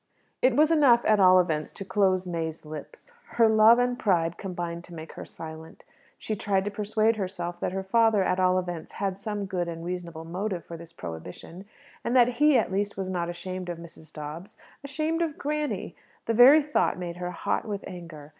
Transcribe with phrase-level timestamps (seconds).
[0.41, 3.11] It was enough, at all events, to close May's lips.
[3.33, 5.83] Her love and pride combined to make her silent.
[6.17, 9.85] She tried to persuade herself that her father, at all events, had some good and
[9.85, 11.65] reasonable motive for this prohibition,
[12.03, 14.11] and that he, at least, was not ashamed of Mrs.
[14.11, 15.95] Dobbs ashamed of granny!
[16.25, 18.29] The very thought made her hot with anger.